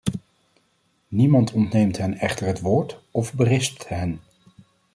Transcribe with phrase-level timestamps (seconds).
[1.07, 4.19] Niemand ontneemt hen echter het woord of berispt hen.